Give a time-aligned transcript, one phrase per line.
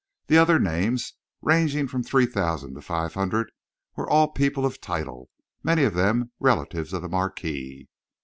[0.25, 1.13] The other names,
[1.43, 3.51] ranging from three thousand to five hundred,
[3.95, 5.29] were all people of title,
[5.61, 7.87] many of them relatives of the Marquis.